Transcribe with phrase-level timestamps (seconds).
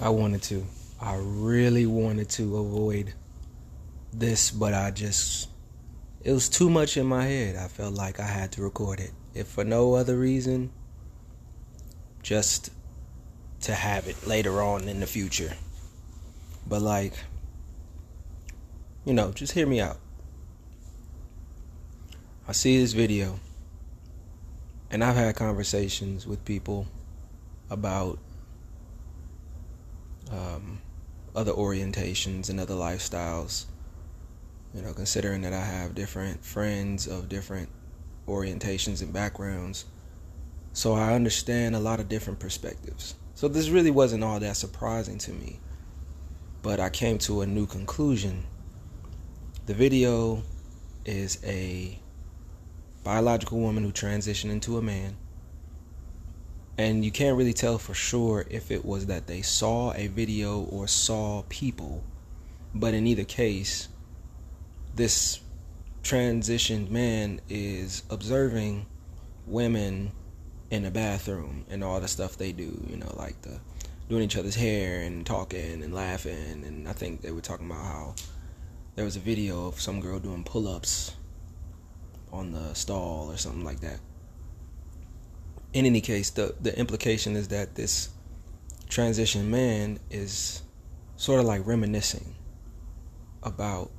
[0.00, 0.64] I wanted to.
[1.00, 3.14] I really wanted to avoid
[4.12, 5.48] this, but I just.
[6.22, 7.56] It was too much in my head.
[7.56, 9.12] I felt like I had to record it.
[9.34, 10.70] If for no other reason,
[12.22, 12.70] just
[13.62, 15.54] to have it later on in the future.
[16.66, 17.14] But, like,
[19.04, 19.98] you know, just hear me out.
[22.46, 23.40] I see this video,
[24.90, 26.86] and I've had conversations with people
[27.70, 28.18] about
[30.30, 30.80] um,
[31.34, 33.66] other orientations and other lifestyles.
[34.74, 37.68] You know, considering that I have different friends of different
[38.26, 39.86] orientations and backgrounds.
[40.72, 43.14] So I understand a lot of different perspectives.
[43.34, 45.60] So this really wasn't all that surprising to me.
[46.62, 48.44] But I came to a new conclusion.
[49.66, 50.42] The video
[51.04, 51.98] is a
[53.04, 55.16] biological woman who transitioned into a man
[56.78, 60.60] and you can't really tell for sure if it was that they saw a video
[60.60, 62.04] or saw people.
[62.72, 63.88] But in either case,
[64.94, 65.40] this
[66.04, 68.86] transitioned man is observing
[69.46, 70.12] women
[70.70, 73.58] in the bathroom and all the stuff they do, you know, like the
[74.08, 77.84] doing each other's hair and talking and laughing and I think they were talking about
[77.84, 78.14] how
[78.94, 81.14] there was a video of some girl doing pull-ups
[82.32, 84.00] on the stall or something like that
[85.72, 88.10] in any case, the the implication is that this
[88.88, 90.62] transition man is
[91.16, 92.34] sort of like reminiscing
[93.42, 93.90] about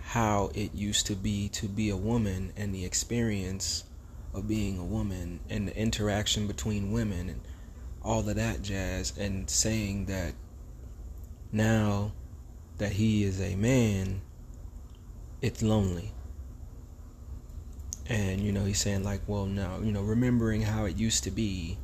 [0.00, 3.84] how it used to be to be a woman and the experience
[4.32, 7.40] of being a woman and the interaction between women and
[8.02, 10.32] all of that jazz and saying that
[11.52, 12.12] now
[12.78, 14.20] that he is a man
[15.42, 16.12] it's lonely
[18.08, 21.30] and, you know, he's saying, like, well, now, you know, remembering how it used to
[21.30, 21.76] be,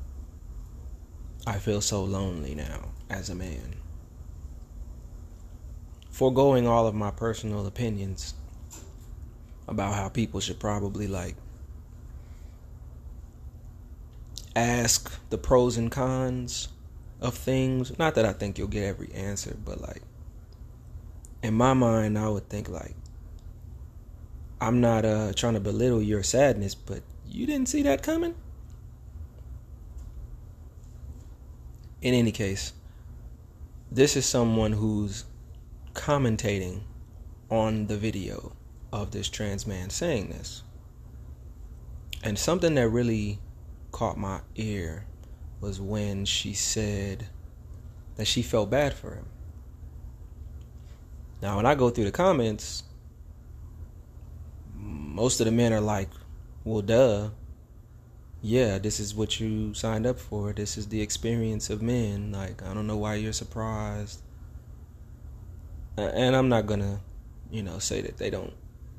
[1.46, 3.76] I feel so lonely now as a man.
[6.08, 8.34] Foregoing all of my personal opinions
[9.68, 11.36] about how people should probably, like,
[14.56, 16.68] ask the pros and cons
[17.20, 17.98] of things.
[17.98, 20.02] Not that I think you'll get every answer, but, like,
[21.42, 22.94] in my mind, I would think, like,
[24.60, 28.34] I'm not uh, trying to belittle your sadness, but you didn't see that coming?
[32.00, 32.72] In any case,
[33.90, 35.24] this is someone who's
[35.94, 36.82] commentating
[37.50, 38.52] on the video
[38.92, 40.62] of this trans man saying this.
[42.22, 43.38] And something that really
[43.92, 45.06] caught my ear
[45.60, 47.26] was when she said
[48.16, 49.26] that she felt bad for him.
[51.42, 52.84] Now, when I go through the comments,
[54.84, 56.10] most of the men are like,
[56.64, 57.30] well, duh.
[58.42, 60.52] Yeah, this is what you signed up for.
[60.52, 62.32] This is the experience of men.
[62.32, 64.20] Like, I don't know why you're surprised.
[65.96, 67.00] And I'm not gonna,
[67.50, 68.52] you know, say that they don't,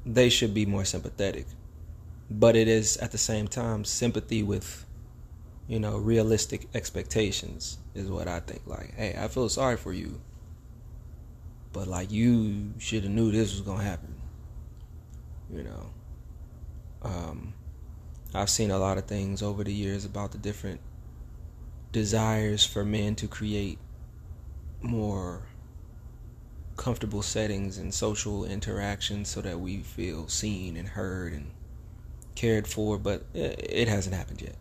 [0.04, 1.46] they should be more sympathetic.
[2.32, 4.86] But it is at the same time sympathy with,
[5.68, 8.64] you know, realistic expectations is what I think.
[8.66, 10.20] Like, hey, I feel sorry for you.
[11.72, 14.15] But like, you should have knew this was gonna happen.
[15.52, 15.90] You know.
[17.04, 17.54] Um,
[18.34, 20.82] I've seen a lot of things over the years about the different
[21.92, 23.80] desires for men to create
[24.82, 25.44] more
[26.76, 31.52] comfortable settings and social interactions so that we feel seen and heard and
[32.36, 34.58] cared for, but it hasn't happened yet.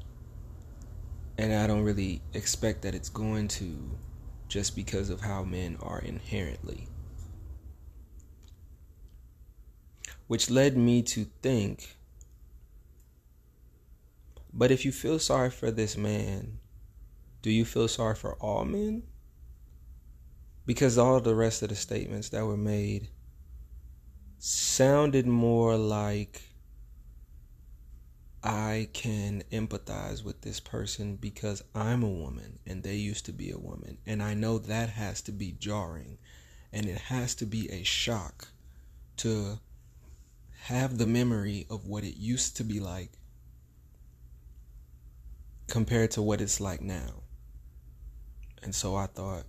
[1.37, 3.99] And I don't really expect that it's going to
[4.47, 6.87] just because of how men are inherently.
[10.35, 11.97] Which led me to think
[14.53, 16.59] but if you feel sorry for this man,
[17.41, 19.05] do you feel sorry for all men?
[20.67, 23.11] Because all the rest of the statements that were made
[24.41, 26.43] sounded more like
[28.43, 33.53] I can empathize with this person because I'm a woman and they used to be
[33.53, 33.99] a woman.
[34.05, 36.19] And I know that has to be jarring
[36.73, 38.49] and it has to be a shock
[39.19, 39.61] to
[40.65, 43.11] have the memory of what it used to be like
[45.69, 47.23] compared to what it's like now.
[48.63, 49.45] And so I thought,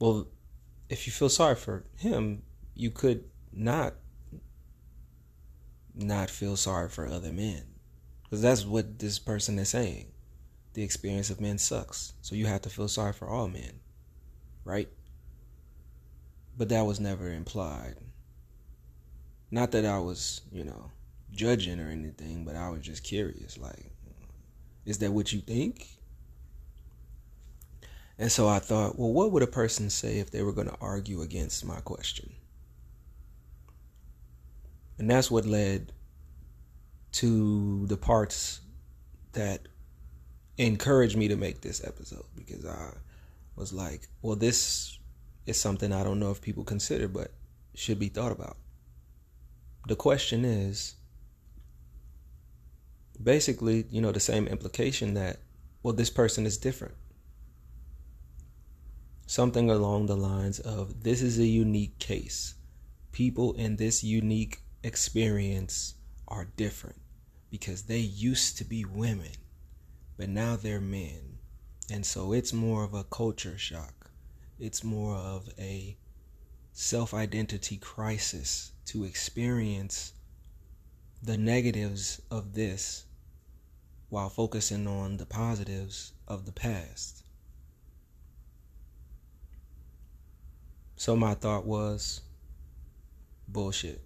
[0.00, 0.26] well,
[0.88, 2.42] if you feel sorry for him,
[2.74, 3.22] you could
[3.52, 3.94] not
[5.94, 7.62] not feel sorry for other men.
[8.24, 10.10] Because that's what this person is saying.
[10.72, 12.14] The experience of men sucks.
[12.20, 13.78] So you have to feel sorry for all men.
[14.64, 14.88] Right?
[16.58, 17.94] But that was never implied.
[19.54, 20.90] Not that I was, you know,
[21.30, 23.56] judging or anything, but I was just curious.
[23.56, 23.92] Like,
[24.84, 25.86] is that what you think?
[28.18, 30.76] And so I thought, well, what would a person say if they were going to
[30.80, 32.32] argue against my question?
[34.98, 35.92] And that's what led
[37.12, 38.60] to the parts
[39.34, 39.68] that
[40.58, 42.94] encouraged me to make this episode because I
[43.54, 44.98] was like, well, this
[45.46, 47.30] is something I don't know if people consider, but
[47.76, 48.56] should be thought about.
[49.86, 50.94] The question is
[53.22, 55.40] basically, you know, the same implication that,
[55.82, 56.94] well, this person is different.
[59.26, 62.54] Something along the lines of this is a unique case.
[63.12, 65.94] People in this unique experience
[66.28, 67.00] are different
[67.50, 69.32] because they used to be women,
[70.16, 71.38] but now they're men.
[71.90, 74.10] And so it's more of a culture shock.
[74.58, 75.96] It's more of a
[76.72, 80.12] self identity crisis to experience
[81.22, 83.04] the negatives of this
[84.10, 87.24] while focusing on the positives of the past.
[90.96, 92.20] So my thought was
[93.48, 94.00] bullshit.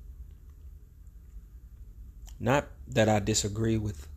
[2.41, 4.09] Not that I disagree with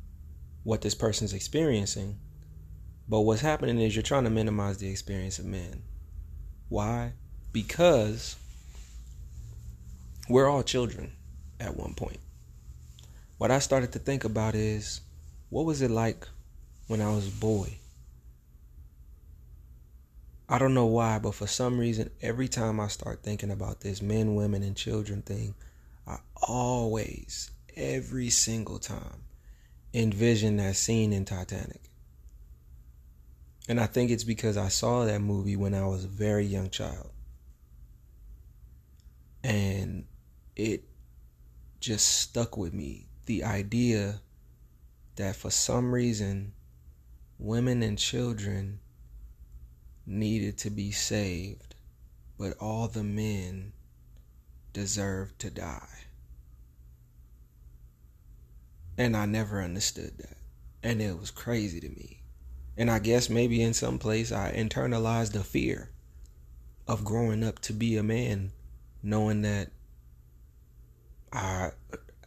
[0.64, 2.20] what this person's experiencing,
[3.10, 5.84] but what's happening is you're trying to minimize the experience of men.
[6.70, 7.14] Why?
[7.52, 8.36] Because
[10.30, 11.14] we're all children
[11.60, 12.20] at one point.
[13.38, 15.02] What I started to think about is
[15.50, 16.28] what was it like
[16.88, 17.78] when I was a boy?
[20.48, 24.02] I don't know why, but for some reason, every time I start thinking about this
[24.02, 25.56] men, women, and children thing,
[26.06, 29.24] I always, every single time,
[29.94, 31.82] envision that scene in Titanic.
[33.70, 36.70] And I think it's because I saw that movie when I was a very young
[36.70, 37.12] child.
[39.44, 40.06] And
[40.56, 40.84] it
[41.80, 43.08] just stuck with me.
[43.26, 44.22] The idea
[45.16, 46.54] that for some reason,
[47.40, 48.80] women and children
[50.06, 51.76] needed to be saved,
[52.38, 53.74] but all the men
[54.74, 56.06] deserved to die.
[58.98, 60.38] And I never understood that.
[60.84, 62.22] And it was crazy to me.
[62.78, 65.92] And I guess maybe in some place I internalized the fear
[66.88, 68.52] of growing up to be a man,
[69.04, 69.72] knowing that
[71.34, 71.72] I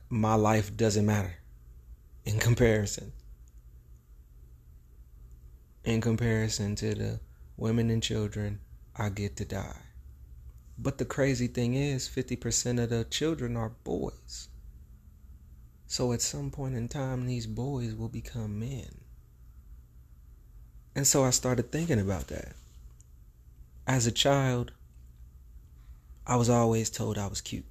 [0.08, 1.36] my life doesn't matter
[2.24, 3.12] in comparison.
[5.84, 7.20] In comparison to the
[7.56, 8.60] women and children
[8.96, 9.76] I get to die.
[10.78, 14.48] But the crazy thing is, 50% of the children are boys.
[15.86, 19.02] So at some point in time, these boys will become men.
[20.96, 22.54] And so I started thinking about that.
[23.86, 24.72] As a child,
[26.26, 27.66] I was always told I was cute.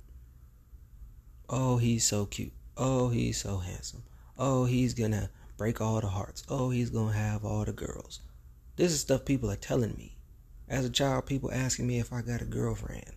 [1.50, 2.54] Oh, he's so cute.
[2.78, 4.04] Oh, he's so handsome.
[4.38, 6.44] Oh, he's gonna break all the hearts.
[6.50, 8.20] Oh, he's gonna have all the girls.
[8.76, 10.18] This is stuff people are telling me.
[10.68, 13.12] As a child, people asking me if I got a girlfriend.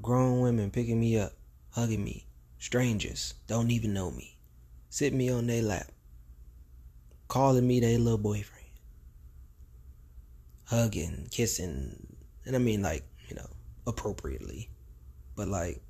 [0.00, 1.32] Grown women picking me up,
[1.70, 2.26] hugging me.
[2.58, 4.36] Strangers, don't even know me.
[4.90, 5.90] Sit me on their lap.
[7.26, 8.66] Calling me their little boyfriend.
[10.64, 12.16] Hugging, kissing.
[12.44, 13.48] And I mean, like, you know,
[13.86, 14.70] appropriately.
[15.34, 15.82] But, like,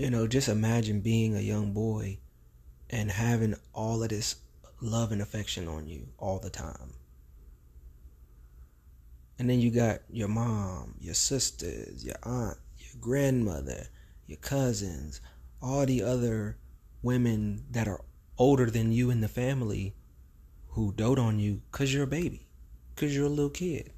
[0.00, 2.16] you know, just imagine being a young boy
[2.88, 4.36] and having all of this
[4.80, 6.94] love and affection on you all the time.
[9.38, 13.88] And then you got your mom, your sisters, your aunt, your grandmother,
[14.26, 15.20] your cousins,
[15.60, 16.56] all the other
[17.02, 18.00] women that are
[18.38, 19.94] older than you in the family
[20.68, 22.46] who dote on you because you're a baby,
[22.94, 23.92] because you're a little kid.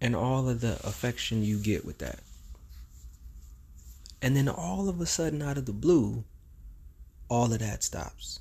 [0.00, 2.20] And all of the affection you get with that.
[4.20, 6.24] And then all of a sudden, out of the blue,
[7.28, 8.40] all of that stops.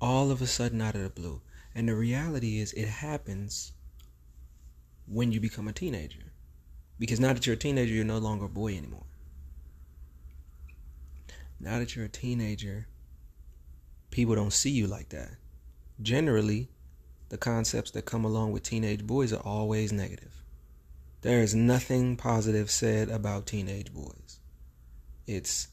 [0.00, 1.40] All of a sudden, out of the blue.
[1.74, 3.72] And the reality is, it happens
[5.06, 6.32] when you become a teenager.
[6.98, 9.04] Because now that you're a teenager, you're no longer a boy anymore.
[11.60, 12.86] Now that you're a teenager,
[14.10, 15.30] people don't see you like that.
[16.00, 16.68] Generally,
[17.28, 20.42] the concepts that come along with teenage boys are always negative.
[21.22, 24.38] There is nothing positive said about teenage boys.
[25.26, 25.68] It's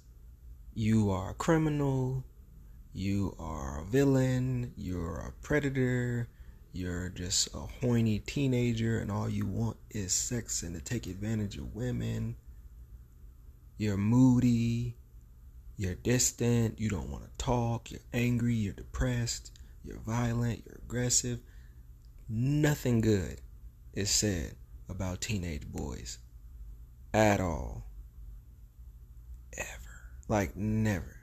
[0.74, 2.24] you are a criminal,
[2.92, 6.28] you are a villain, you're a predator,
[6.72, 11.58] you're just a horny teenager, and all you want is sex and to take advantage
[11.58, 12.36] of women.
[13.78, 14.96] You're moody,
[15.78, 19.52] you're distant, you don't want to talk, you're angry, you're depressed,
[19.84, 21.40] you're violent, you're aggressive.
[22.30, 23.42] Nothing good
[23.94, 24.56] is said
[24.90, 26.20] about teenage boys
[27.14, 27.86] at all
[29.58, 29.68] ever.
[30.28, 31.18] Like, never.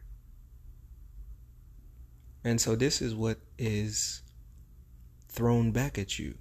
[2.45, 4.23] And so, this is what is
[5.29, 6.37] thrown back at you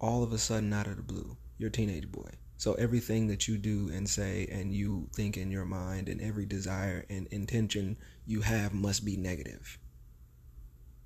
[0.00, 1.36] all of a sudden out of the blue.
[1.58, 2.30] You're a teenage boy.
[2.56, 6.44] So, everything that you do and say and you think in your mind and every
[6.44, 9.78] desire and intention you have must be negative.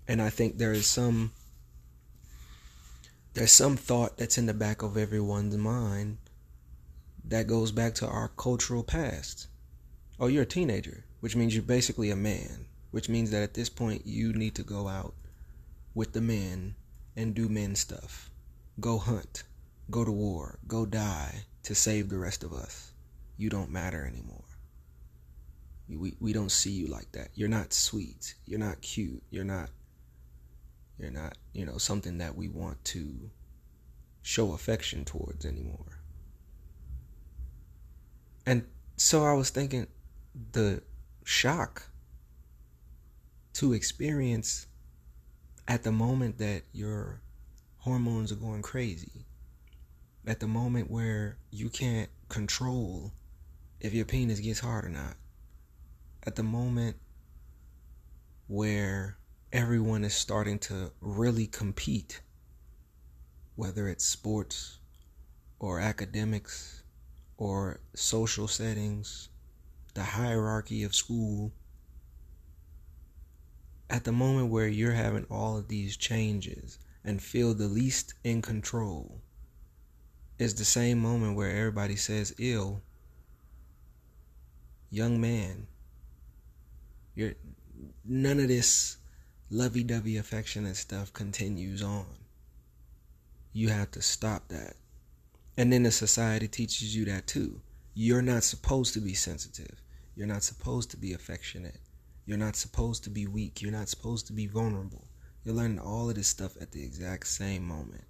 [0.08, 1.32] And I think there is some
[3.34, 6.16] there's some thought that's in the back of everyone's mind
[7.22, 9.48] that goes back to our cultural past.
[10.18, 13.68] Oh, you're a teenager, which means you're basically a man, which means that at this
[13.68, 15.14] point you need to go out
[15.94, 16.76] with the men
[17.14, 18.30] and do men stuff.
[18.80, 19.42] Go hunt,
[19.90, 22.92] go to war, go die to save the rest of us.
[23.36, 24.44] You don't matter anymore.
[25.88, 27.28] We, we don't see you like that.
[27.34, 28.34] You're not sweet.
[28.46, 29.22] You're not cute.
[29.30, 29.68] You're not
[30.98, 33.30] you're not, you know, something that we want to
[34.22, 36.00] show affection towards anymore.
[38.46, 39.86] And so I was thinking
[40.52, 40.82] the
[41.24, 41.90] shock
[43.54, 44.66] to experience
[45.68, 47.20] at the moment that your
[47.78, 49.26] hormones are going crazy,
[50.26, 53.12] at the moment where you can't control
[53.80, 55.14] if your penis gets hard or not,
[56.26, 56.96] at the moment
[58.48, 59.16] where
[59.52, 62.20] everyone is starting to really compete,
[63.54, 64.78] whether it's sports
[65.58, 66.82] or academics
[67.38, 69.28] or social settings,
[69.94, 71.52] the hierarchy of school.
[73.88, 78.42] At the moment where you're having all of these changes and feel the least in
[78.42, 79.20] control,
[80.38, 82.82] is the same moment where everybody says ill.
[84.90, 85.66] Young man,
[87.14, 87.34] you're
[88.04, 88.98] none of this
[89.50, 92.06] lovey dovey affectionate stuff continues on.
[93.52, 94.74] You have to stop that.
[95.56, 97.60] And then the society teaches you that too.
[97.94, 99.80] You're not supposed to be sensitive.
[100.16, 101.78] You're not supposed to be affectionate.
[102.26, 103.62] You're not supposed to be weak.
[103.62, 105.06] You're not supposed to be vulnerable.
[105.44, 108.04] You're learning all of this stuff at the exact same moment.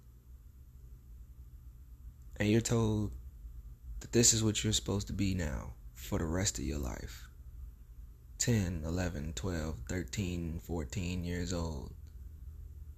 [2.37, 3.11] And you're told
[3.99, 7.26] that this is what you're supposed to be now for the rest of your life.
[8.39, 11.91] 10, 11, 12, 13, 14 years old.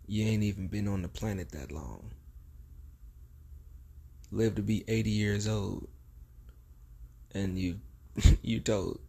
[0.08, 2.12] You ain't even been on the planet that long.
[4.32, 5.88] Live to be 80 years old.
[7.34, 7.80] And you
[8.42, 9.00] you told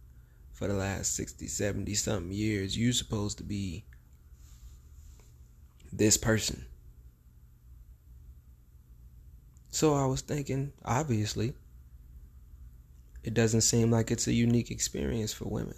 [0.53, 3.83] for the last 60, 70 something years you supposed to be
[5.91, 6.65] this person.
[9.69, 11.53] So I was thinking, obviously,
[13.23, 15.75] it doesn't seem like it's a unique experience for women.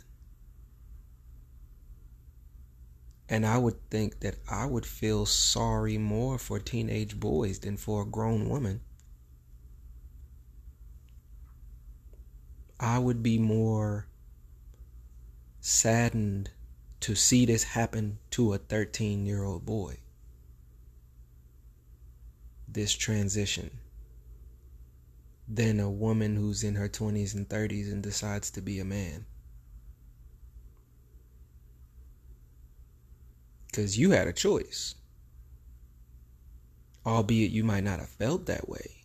[3.33, 8.03] And I would think that I would feel sorry more for teenage boys than for
[8.03, 8.81] a grown woman.
[12.79, 14.05] I would be more
[15.61, 16.51] saddened
[16.99, 19.97] to see this happen to a 13 year old boy.
[22.67, 23.79] This transition
[25.47, 29.25] than a woman who's in her 20s and 30s and decides to be a man.
[33.73, 34.93] Because you had a choice.
[37.07, 39.03] Albeit you might not have felt that way.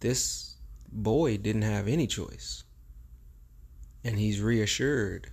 [0.00, 0.56] This
[0.92, 2.62] boy didn't have any choice.
[4.04, 5.32] And he's reassured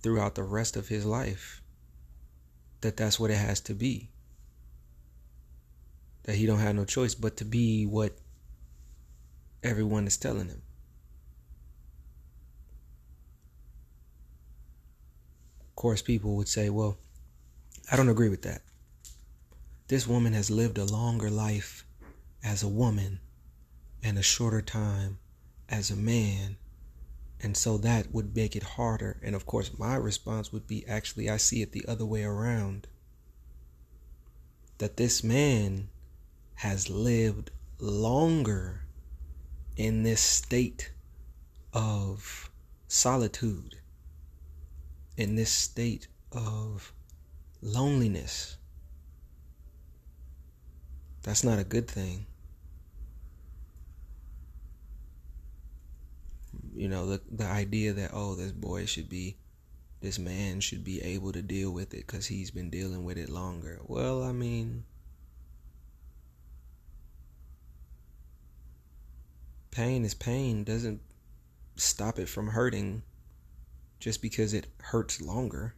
[0.00, 1.60] throughout the rest of his life
[2.80, 4.10] that that's what it has to be.
[6.22, 8.16] That he don't have no choice but to be what
[9.64, 10.62] everyone is telling him.
[15.78, 16.98] Course, people would say, well,
[17.90, 18.62] I don't agree with that.
[19.86, 21.86] This woman has lived a longer life
[22.42, 23.20] as a woman
[24.02, 25.20] and a shorter time
[25.68, 26.56] as a man.
[27.40, 29.20] And so that would make it harder.
[29.22, 32.88] And of course, my response would be actually, I see it the other way around.
[34.78, 35.90] That this man
[36.56, 38.80] has lived longer
[39.76, 40.90] in this state
[41.72, 42.50] of
[42.88, 43.76] solitude
[45.18, 46.92] in this state of
[47.60, 48.56] loneliness.
[51.24, 52.24] That's not a good thing.
[56.74, 59.36] You know, the the idea that oh, this boy should be
[60.00, 63.28] this man should be able to deal with it cuz he's been dealing with it
[63.28, 63.80] longer.
[63.84, 64.84] Well, I mean,
[69.72, 71.00] pain is pain doesn't
[71.74, 73.02] stop it from hurting
[73.98, 75.74] just because it hurts longer.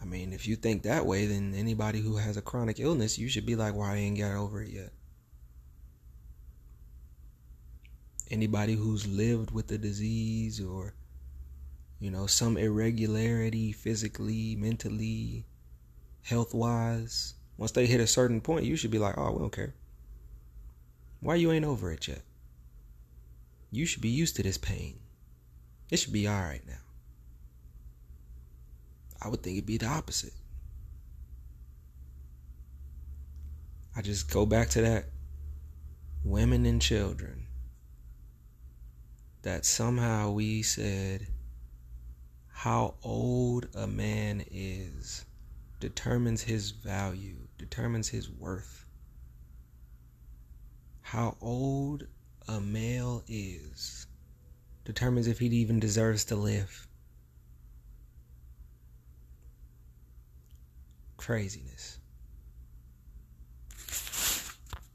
[0.00, 3.28] I mean, if you think that way, then anybody who has a chronic illness, you
[3.28, 4.92] should be like, why well, I ain't got over it yet?
[8.30, 10.94] Anybody who's lived with the disease or,
[11.98, 15.46] you know, some irregularity physically, mentally,
[16.22, 19.52] health wise, once they hit a certain point, you should be like, oh, we don't
[19.52, 19.74] care.
[21.20, 22.22] Why you ain't over it yet?
[23.70, 24.98] You should be used to this pain.
[25.90, 26.74] It should be all right now.
[29.20, 30.32] I would think it'd be the opposite.
[33.96, 35.06] I just go back to that
[36.24, 37.46] women and children
[39.42, 41.26] that somehow we said
[42.48, 45.24] how old a man is
[45.80, 48.87] determines his value, determines his worth.
[51.08, 52.06] How old
[52.46, 54.06] a male is
[54.84, 56.86] determines if he even deserves to live.
[61.16, 61.97] Craziness.